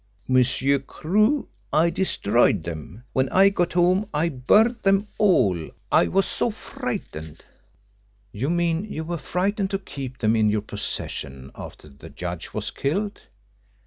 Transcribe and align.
"Monsieur 0.27 0.79
Crewe, 0.79 1.47
I 1.71 1.91
destroyed 1.91 2.63
them. 2.63 3.03
When 3.13 3.29
I 3.29 3.49
got 3.49 3.73
home 3.73 4.09
I 4.15 4.29
burnt 4.29 4.81
them 4.81 5.05
all 5.19 5.69
I 5.91 6.07
was 6.07 6.25
so 6.25 6.49
frightened." 6.49 7.45
"You 8.31 8.49
mean 8.49 8.85
you 8.91 9.03
were 9.03 9.19
frightened 9.19 9.69
to 9.69 9.77
keep 9.77 10.17
them 10.17 10.35
in 10.35 10.49
your 10.49 10.63
possession 10.63 11.51
after 11.53 11.87
the 11.87 12.09
judge 12.09 12.51
was 12.51 12.71
killed?" 12.71 13.21